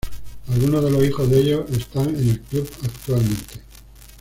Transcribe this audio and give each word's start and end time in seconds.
Algunos 0.51 0.83
de 0.83 0.89
los 0.89 1.03
hijos 1.03 1.29
de 1.29 1.39
ellos 1.41 1.65
están 1.69 2.07
en 2.09 2.27
el 2.29 2.41
club 2.41 2.67
actualmente. 2.83 3.61